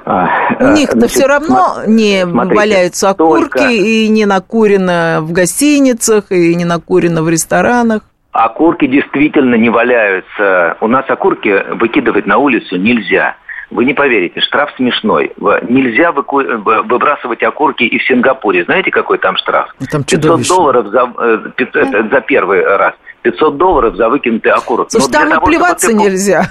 [0.04, 5.18] А, У э, них-то значит, все равно не смотрите, валяются окурки, только и не накурено
[5.20, 8.02] в гостиницах, и не накурено в ресторанах.
[8.32, 10.76] Окурки действительно не валяются.
[10.80, 13.36] У нас окурки выкидывать на улицу нельзя.
[13.70, 15.32] Вы не поверите, штраф смешной.
[15.68, 18.64] Нельзя выбрасывать окурки и в Сингапуре.
[18.64, 19.74] Знаете, какой там штраф?
[19.80, 20.56] Ну, там 500 чудовищно.
[20.56, 22.94] долларов за, э, пят- это за первый раз.
[23.22, 24.90] 500 долларов за выкинутый окурок.
[24.90, 26.44] Слушай, там того, плеваться ты нельзя.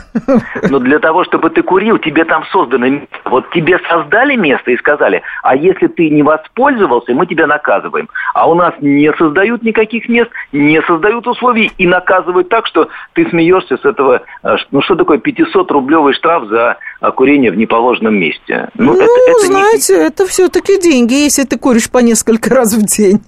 [0.70, 3.08] Но для того, чтобы ты курил, тебе там создано место.
[3.26, 8.10] Вот тебе создали место и сказали, а если ты не воспользовался, мы тебя наказываем.
[8.34, 13.30] А у нас не создают никаких мест, не создают условий и наказывают так, что ты
[13.30, 14.22] смеешься с этого.
[14.44, 18.70] э, Ну что такое 500-рублевый штраф за э, курение в неположенном месте?
[18.76, 22.82] Ну, это, это не- знаете, это все-таки деньги, если ты куришь по несколько раз в
[22.86, 23.20] день.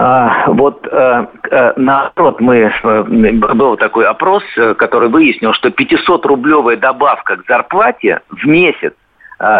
[0.00, 4.44] А, вот э, э, наоборот, мы, э, был такой опрос,
[4.76, 8.92] который выяснил, что 500-рублевая добавка к зарплате в месяц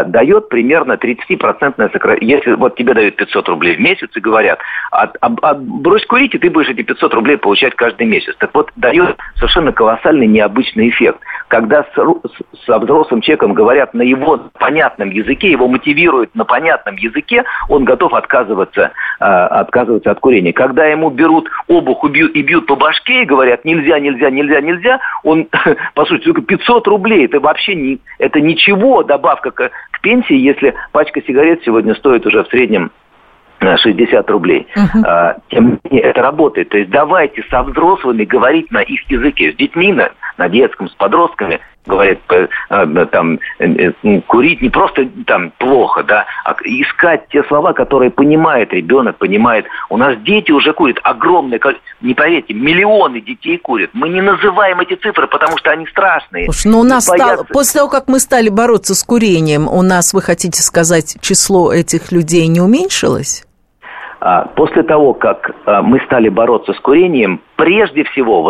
[0.07, 2.37] дает примерно 30% сокращение.
[2.37, 4.59] Если вот тебе дают 500 рублей в месяц и говорят,
[4.91, 8.35] от, об- от- брось курить, и ты будешь эти 500 рублей получать каждый месяц.
[8.39, 11.21] Так вот, дает совершенно колоссальный необычный эффект.
[11.49, 17.45] Когда с, со взрослым человеком говорят на его понятном языке, его мотивируют на понятном языке,
[17.69, 20.53] он готов отказываться, э, отказываться от курения.
[20.53, 24.61] Когда ему берут обух и бьют, и бьют по башке и говорят нельзя, нельзя, нельзя,
[24.61, 25.49] нельзя, он,
[25.95, 30.75] по сути, только 500 рублей, это вообще не, это ничего, добавка к, к пенсии, если
[30.93, 32.91] пачка сигарет сегодня стоит уже в среднем
[33.61, 34.67] э, 60 рублей.
[35.05, 36.69] А, Тем не менее, это работает.
[36.69, 39.53] То есть давайте со взрослыми говорить на их языке.
[39.53, 42.47] С детьми на, на детском с подростками, говорят, э,
[43.11, 43.41] там,
[44.27, 49.67] курить не просто там плохо, да, а искать те слова, которые понимает ребенок, понимает.
[49.89, 53.91] У нас дети уже курят, огромное количество, не поверьте, миллионы детей курят.
[53.95, 56.45] Мы не называем эти цифры, потому что они страшные.
[56.45, 60.13] Слушай, ну у нас стало, после того, как мы стали бороться с курением, у нас,
[60.13, 63.48] вы хотите сказать, число этих людей не уменьшилось?
[64.21, 68.43] А, после того, как а, мы стали бороться с курением, прежде всего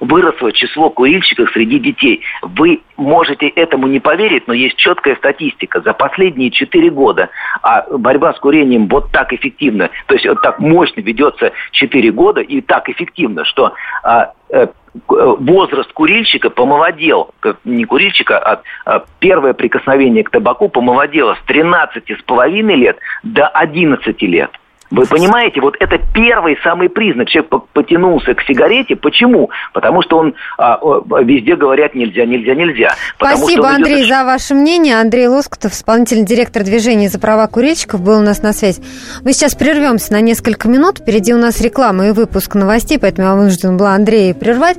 [0.00, 2.20] выросло число курильщиков среди детей.
[2.42, 5.80] Вы можете этому не поверить, но есть четкая статистика.
[5.80, 7.30] За последние 4 года
[7.62, 12.40] а борьба с курением вот так эффективно, то есть вот так мощно ведется 4 года
[12.40, 13.72] и так эффективно, что
[14.04, 14.66] э,
[15.08, 17.30] возраст курильщика помолодел,
[17.64, 24.50] не курильщика, а, а первое прикосновение к табаку помолодело с 13,5 лет до 11 лет.
[24.94, 27.28] Вы понимаете, вот это первый самый признак.
[27.28, 28.94] Человек потянулся к сигарете.
[28.94, 29.50] Почему?
[29.72, 30.78] Потому что он а,
[31.22, 32.94] везде говорят нельзя, нельзя, нельзя.
[33.16, 34.08] Спасибо, Андрей, идет...
[34.08, 35.00] за ваше мнение.
[35.00, 38.82] Андрей Лоскутов, исполнительный директор движения за права курильщиков, был у нас на связи.
[39.22, 40.98] Мы сейчас прервемся на несколько минут.
[40.98, 44.78] Впереди у нас реклама и выпуск новостей, поэтому я вынуждена была Андрея прервать.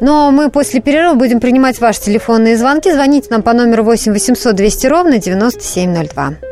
[0.00, 2.90] Но мы после перерыва будем принимать ваши телефонные звонки.
[2.90, 6.51] Звоните нам по номеру 8 800 200 ровно 9702.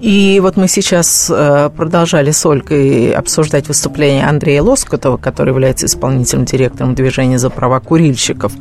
[0.00, 6.46] И вот мы сейчас э, продолжали с Ольгой обсуждать выступление Андрея Лоскутова, который является исполнительным
[6.46, 8.52] директором движения за права курильщиков.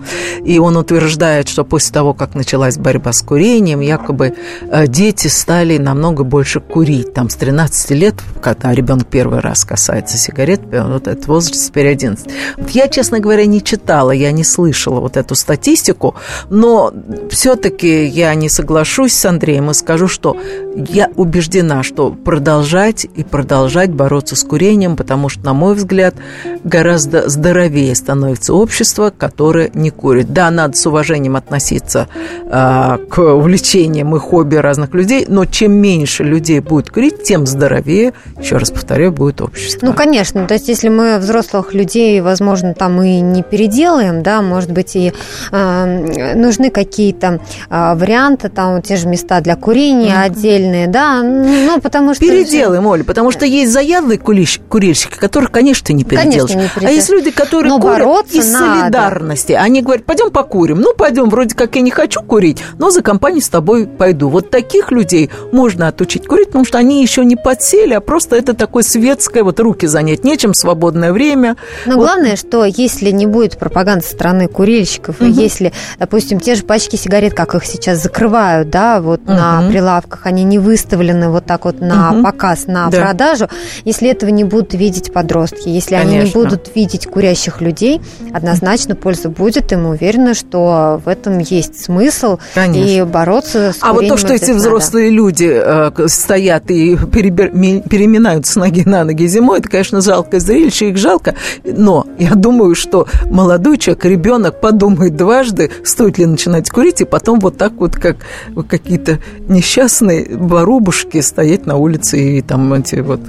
[0.44, 4.36] И он утверждает, что после того, как началась борьба с курением, якобы
[4.70, 7.14] э, дети стали намного больше курить.
[7.14, 12.28] Там с 13 лет, когда ребенок первый раз касается сигарет, вот этот возраст теперь 11.
[12.58, 16.16] Вот я, честно говоря, не читала, я не слышала вот эту статистику,
[16.50, 16.92] но
[17.30, 20.36] все-таки я не соглашусь с Андреем и скажу, что
[20.76, 26.16] я убеждена, убеждена, что продолжать и продолжать бороться с курением, потому что, на мой взгляд,
[26.64, 30.34] гораздо здоровее становится общество, которое не курит.
[30.34, 32.08] Да, надо с уважением относиться
[32.46, 38.14] э, к увлечениям и хобби разных людей, но чем меньше людей будет курить, тем здоровее,
[38.40, 39.86] еще раз повторяю, будет общество.
[39.86, 40.48] Ну, конечно.
[40.48, 45.14] То есть, если мы взрослых людей, возможно, там и не переделаем, да, может быть, и
[45.52, 47.40] э, нужны какие-то
[47.70, 50.26] э, варианты, там те же места для курения mm-hmm.
[50.26, 52.26] отдельные, да, ну, потому что...
[52.26, 56.52] Переделаем, Оля, потому что есть заядлые курильщики, которых, конечно, ты не переделаешь.
[56.52, 58.82] Конечно, не а есть люди, которые но курят из надо.
[58.82, 59.54] солидарности.
[59.54, 60.82] Они говорят, пойдем покурим.
[60.82, 64.30] Ну, пойдем, вроде как я не хочу курить, но за компанию с тобой пойду.
[64.30, 68.54] Вот таких людей можно отучить курить, потому что они еще не подсели, а просто это
[68.54, 71.56] такое светское, вот руки занять нечем, свободное время.
[71.86, 72.04] Но вот.
[72.04, 75.30] главное, что если не будет пропаганды со стороны курильщиков, угу.
[75.30, 79.32] и если, допустим, те же пачки сигарет, как их сейчас закрывают, да, вот угу.
[79.32, 82.24] на прилавках, они не выставлены выставлены вот так вот на угу.
[82.24, 83.02] показ, на да.
[83.02, 83.48] продажу,
[83.86, 86.20] если этого не будут видеть подростки, если Конечно.
[86.20, 88.02] они не будут видеть курящих людей,
[88.34, 92.90] однозначно польза будет, и мы уверены, что в этом есть смысл Конечно.
[92.90, 95.16] и бороться с А вот то, что эти взрослые надо.
[95.16, 100.90] люди э, стоят и перебер, переминаются с ноги на ноги зимой, это, конечно, жалко зрелище,
[100.90, 107.02] их жалко, но я думаю, что молодой человек, ребенок подумает дважды, стоит ли начинать курить,
[107.02, 108.18] и потом вот так вот, как
[108.68, 113.22] какие-то несчастные барубушки, девушки стоять на улице и там эти вот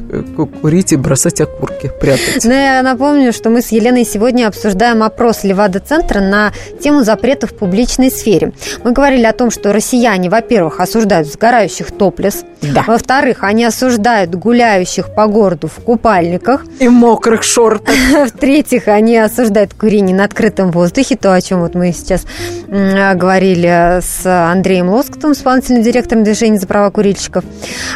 [0.61, 2.45] курить и бросать окурки, прятать.
[2.45, 7.55] Ну, я напомню, что мы с Еленой сегодня обсуждаем опрос Левада-центра на тему запретов в
[7.55, 8.53] публичной сфере.
[8.85, 12.85] Мы говорили о том, что россияне, во-первых, осуждают сгорающих топлес, да.
[12.87, 16.65] во-вторых, они осуждают гуляющих по городу в купальниках.
[16.79, 17.95] И мокрых шортах.
[18.27, 22.25] В-третьих, они осуждают курение на открытом воздухе, то, о чем вот мы сейчас
[22.67, 27.45] говорили с Андреем Лоскутом, исполнительным директором движения за права курильщиков.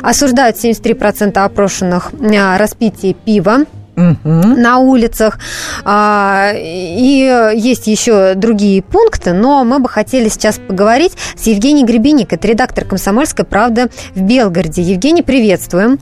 [0.03, 3.61] Осуждают 73% опрошенных а, распитие пива
[3.97, 4.17] угу.
[4.25, 5.39] на улицах.
[5.85, 12.33] А, и есть еще другие пункты, но мы бы хотели сейчас поговорить с Евгенией Гребенник,
[12.33, 14.83] это редактор «Комсомольской правды» в Белгороде.
[14.83, 15.99] Евгений, приветствуем.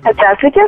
[0.00, 0.60] Здравствуйте.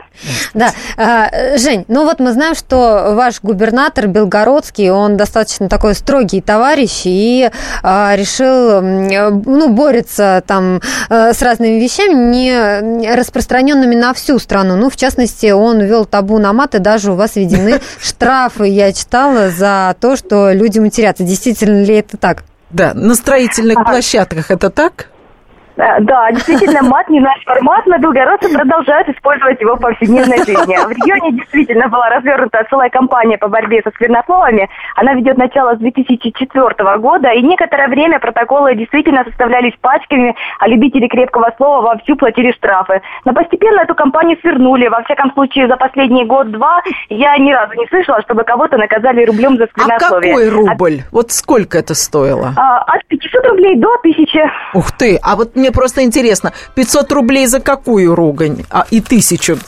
[0.54, 6.40] Да, а, Жень, ну вот мы знаем, что ваш губернатор Белгородский, он достаточно такой строгий
[6.40, 7.50] товарищ и
[7.82, 14.76] а, решил, ну, борется там а, с разными вещами, не распространенными на всю страну.
[14.76, 18.92] Ну, в частности, он ввел табу на мат, и даже у вас введены штрафы, я
[18.92, 21.24] читала, за то, что люди матерятся.
[21.24, 22.44] Действительно ли это так?
[22.70, 25.08] Да, на строительных площадках это так?
[25.76, 30.76] Э, да, действительно, мат не наш формат, но белгородцы продолжают использовать его в повседневной жизни.
[30.76, 34.68] В регионе действительно была развернута целая кампания по борьбе со сквернословами.
[34.96, 41.08] Она ведет начало с 2004 года, и некоторое время протоколы действительно составлялись пачками, а любители
[41.08, 43.00] крепкого слова вовсю платили штрафы.
[43.24, 44.88] Но постепенно эту кампанию свернули.
[44.88, 49.56] Во всяком случае, за последний год-два я ни разу не слышала, чтобы кого-то наказали рублем
[49.56, 50.32] за сквернословие.
[50.32, 50.98] А какой рубль?
[51.00, 51.12] От...
[51.12, 52.52] Вот сколько это стоило?
[52.56, 54.50] А, от 500 рублей до 1000.
[54.74, 58.64] Ух ты, а вот мне просто интересно, 500 рублей за какую ругань?
[58.70, 59.58] А, и тысячу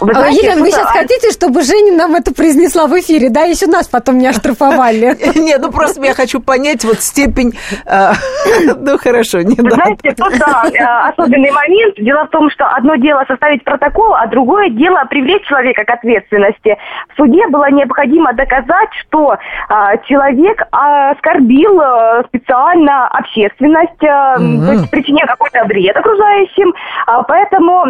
[0.00, 3.42] вы, знаете, Елена, вы сейчас хотите, чтобы Женя нам это произнесла в эфире, да?
[3.42, 5.16] Еще нас потом не оштрафовали.
[5.38, 7.52] Нет, ну просто я хочу понять вот степень...
[7.86, 8.12] Э,
[8.76, 11.96] ну хорошо, не Вы знаете, тут да, э, особенный момент.
[11.98, 16.76] Дело в том, что одно дело составить протокол, а другое дело привлечь человека к ответственности.
[17.12, 19.36] В суде было необходимо доказать, что
[19.68, 26.72] а, человек оскорбил э, специально общественность, то есть причинил какой-то вред окружающим.
[27.06, 27.84] А, поэтому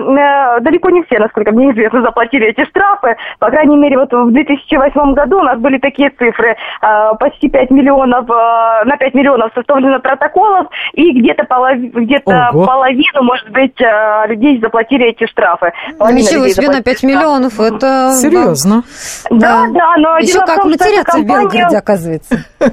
[0.61, 3.17] далеко не все, насколько мне известно, известно, заплатили эти штрафы.
[3.39, 6.57] По крайней мере, вот в 2008 году у нас были такие цифры.
[6.81, 11.77] А, почти 5 миллионов, а, на 5 миллионов составлено протоколов, и где-то полов...
[11.77, 15.73] где половину, может быть, а, людей заплатили эти штрафы.
[15.99, 18.13] Половина Ничего себе, на 5 миллионов, это...
[18.13, 18.83] Серьезно?
[19.31, 20.19] Да, да, да но...
[20.19, 22.45] Еще как том, матерятся в Белгороде, оказывается.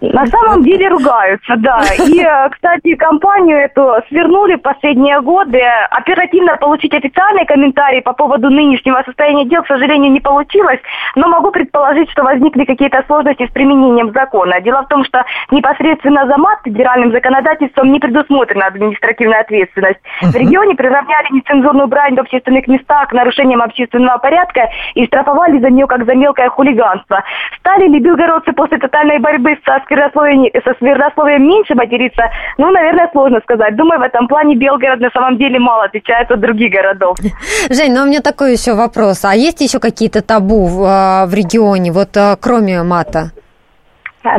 [0.00, 1.80] На самом деле ругаются, да.
[1.98, 5.62] И, э, кстати, компанию эту свернули последние годы.
[5.90, 10.80] Оперативно получить официальные комментарии по поводу нынешнего состояния дел, к сожалению, не получилось.
[11.14, 14.60] Но могу предположить, что возникли какие-то сложности с применением закона.
[14.60, 20.00] Дело в том, что непосредственно за мат федеральным законодательством не предусмотрена административная ответственность.
[20.20, 25.70] В регионе приравняли нецензурную брань в общественных местах к нарушениям общественного порядка и штрафовали за
[25.70, 27.24] нее как за мелкое хулиганство.
[27.60, 32.24] Стали ли белгородцы после тотальной борьбы со сквернословием, со сквернословием меньше материться,
[32.58, 33.76] ну, наверное, сложно сказать.
[33.76, 37.16] Думаю, в этом плане Белгород на самом деле мало отличается от других городов.
[37.70, 39.24] Жень, ну, у меня такой еще вопрос.
[39.24, 43.30] А есть еще какие-то табу в, а, в регионе, вот а, кроме мата?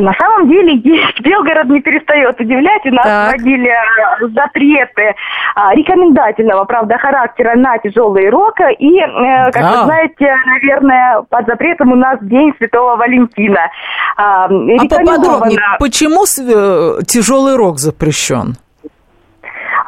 [0.00, 1.20] На самом деле есть.
[1.20, 2.84] Белгород не перестает удивлять.
[2.84, 3.32] У нас так.
[3.32, 5.14] вводили э, запреты
[5.54, 8.54] а, рекомендательного, правда, характера на тяжелый рок.
[8.78, 9.70] И, э, как да.
[9.70, 13.70] вы знаете, наверное, под запретом у нас День Святого Валентина.
[14.16, 18.56] А, поподробнее, почему э, тяжелый рок запрещен?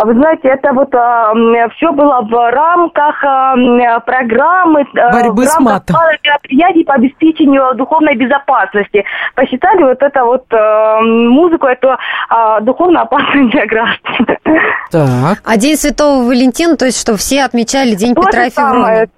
[0.00, 1.34] А вы знаете, это вот а,
[1.76, 5.96] все было в рамках а, программы а, Борьбы в рамках с матом.
[6.24, 9.04] мероприятий по обеспечению духовной безопасности.
[9.34, 11.98] Посчитали вот это вот а, музыку, эту
[12.30, 14.26] а, духовно опасную для граждан.
[14.90, 15.42] Так.
[15.44, 19.08] А День Святого Валентина, то есть, что все отмечали День То Петра и Феврония?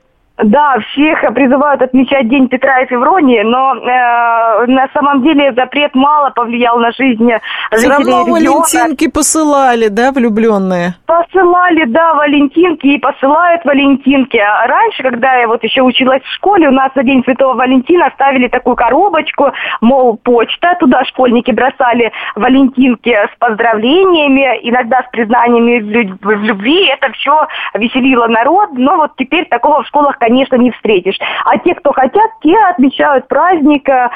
[0.45, 6.31] Да, всех призывают отмечать День Петра и Февронии, но э, на самом деле запрет мало
[6.31, 7.31] повлиял на жизнь
[7.71, 8.33] Все равно региона.
[8.33, 10.95] валентинки посылали, да, влюбленные?
[11.07, 14.37] Посылали, да, валентинки и посылают валентинки.
[14.37, 18.11] А раньше, когда я вот еще училась в школе, у нас на День Святого Валентина
[18.15, 25.79] ставили такую коробочку, мол, почта, туда школьники бросали валентинки с поздравлениями, иногда с признаниями
[26.21, 26.87] в любви.
[26.87, 31.19] Это все веселило народ, но вот теперь такого в школах, конечно, не встретишь.
[31.45, 34.09] А те, кто хотят, те отмечают праздник, э,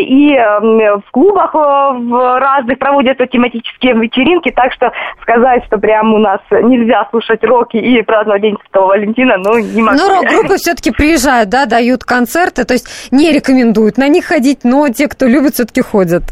[0.00, 4.92] и эм, в клубах э, в разных проводятся тематические вечеринки, так что
[5.22, 9.82] сказать, что прям у нас нельзя слушать роки и праздновать День Святого Валентина, ну, не
[9.82, 9.98] могу.
[9.98, 14.88] Ну, рок-группы все-таки приезжают, да, дают концерты, то есть не рекомендуют на них ходить, но
[14.88, 16.22] те, кто любит, все-таки ходят.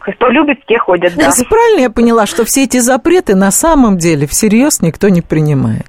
[0.00, 1.30] Кто любит, те ходят, да.
[1.48, 5.86] Правильно я поняла, что все эти запреты на самом деле всерьез никто не принимает?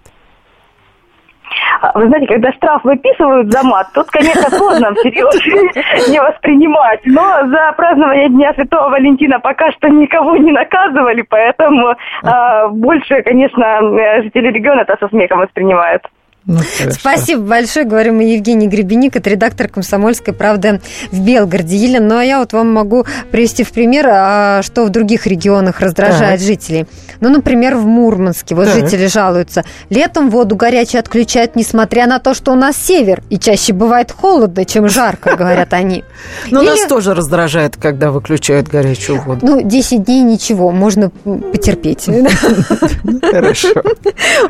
[1.86, 7.02] А, вы знаете, когда штраф выписывают за мат, тут, конечно, сложно всерьез не воспринимать.
[7.06, 13.82] Но за празднование Дня Святого Валентина пока что никого не наказывали, поэтому а, больше, конечно,
[14.24, 16.04] жители региона это со смехом воспринимают.
[16.48, 16.60] Ну.
[16.92, 17.86] Спасибо большое.
[17.88, 20.80] Говорим мы Евгений Гребеник, это редактор «Комсомольской правды»
[21.12, 21.76] в Белгороде.
[21.76, 25.80] Елена, ну а я вот вам могу привести в пример, а, что в других регионах
[25.80, 26.48] раздражает Так.
[26.48, 26.86] жителей.
[27.20, 28.54] Ну, например, в Мурманске.
[28.54, 28.76] Вот Так.
[28.76, 29.64] жители жалуются.
[29.90, 33.24] Летом воду горячую отключают, несмотря на то, что у нас север.
[33.32, 36.04] И чаще бывает холодно, чем жарко, говорят они.
[36.52, 39.40] Но Или- нас тоже раздражает, когда выключают горячую воду.
[39.44, 42.06] Ну, 10 дней ничего, можно потерпеть.
[43.24, 43.70] Хорошо.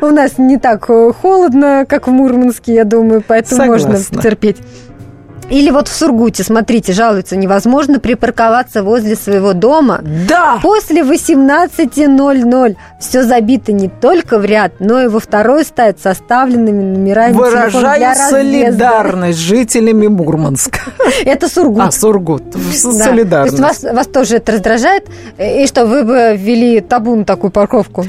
[0.02, 4.16] У нас не так э, холодно, как в Мурманске, я думаю, поэтому можно Согласна.
[4.16, 4.56] потерпеть.
[5.48, 10.00] Или вот в Сургуте, смотрите, жалуются, невозможно припарковаться возле своего дома.
[10.28, 10.58] Да!
[10.60, 17.32] После 18.00 все забито не только в ряд, но и во второй стать составленными номерами
[17.32, 20.80] Выражаю солидарность с жителями Мурманска.
[21.24, 21.82] Это Сургут.
[21.84, 22.42] А, Сургут.
[22.46, 22.52] Да.
[22.52, 23.60] То есть Солидарность.
[23.60, 25.04] вас, вас тоже это раздражает?
[25.38, 28.04] И что, вы бы ввели табу на такую парковку?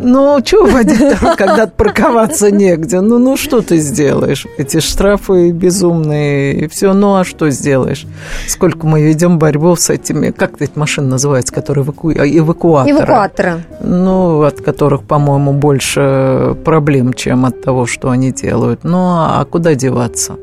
[0.00, 3.00] Ну, что водить, когда парковаться негде?
[3.00, 4.46] Ну, ну, что ты сделаешь?
[4.56, 6.92] Эти штрафы безумные и все.
[6.92, 8.06] Ну, а что сделаешь?
[8.46, 12.12] Сколько мы ведем борьбу с этими, как эти машины называются, которые эваку...
[12.12, 12.96] эвакуаторы?
[12.96, 13.64] Эвакуаторы.
[13.80, 18.84] Ну, от которых, по-моему, больше проблем, чем от того, что они делают.
[18.84, 20.36] Ну, а куда деваться?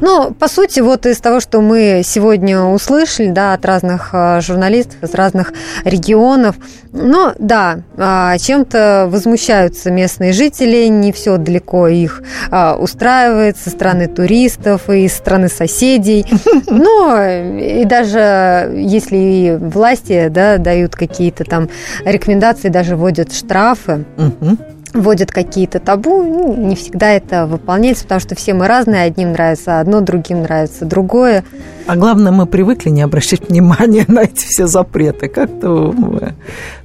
[0.00, 5.02] Ну, по сути, вот из того, что мы сегодня услышали, да, от разных а, журналистов
[5.02, 5.52] из разных
[5.84, 6.56] регионов,
[6.92, 14.08] ну, да, а, чем-то возмущаются местные жители, не все далеко их а, устраивает со стороны
[14.08, 16.26] туристов и со стороны соседей.
[16.66, 21.68] Но и даже если и власти, да, дают какие-то там
[22.04, 24.58] рекомендации, даже вводят штрафы, Мгм.
[24.92, 29.80] Вводят какие-то табу, ну, не всегда это выполняется, потому что все мы разные, одним нравится
[29.80, 31.44] одно, другим нравится другое.
[31.86, 35.28] А главное, мы привыкли не обращать внимания на эти все запреты.
[35.28, 35.94] Как-то,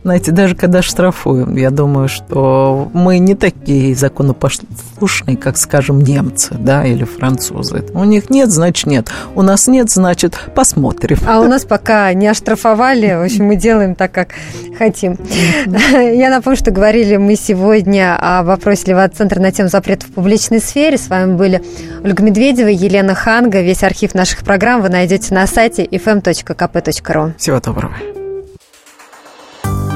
[0.04, 6.86] знаете, даже когда штрафуем, я думаю, что мы не такие законопослушные, как, скажем, немцы, да,
[6.86, 7.84] или французы.
[7.94, 9.10] У них нет, значит, нет.
[9.36, 11.18] У нас нет, значит, посмотрим.
[11.28, 14.30] А у нас пока не оштрафовали, в общем, мы делаем так, как
[14.78, 15.18] хотим.
[15.92, 20.98] Я напомню, что говорили мы сегодня о вопросе Левада-центра на тему запретов в публичной сфере.
[20.98, 21.64] С вами были
[22.04, 23.62] Ольга Медведева, Елена Ханга.
[23.62, 27.38] Весь архив наших программ вы найдете на сайте fm.kp.ru.
[27.38, 27.94] Всего доброго.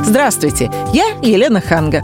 [0.04, 2.04] Здравствуйте, я Елена Ханга.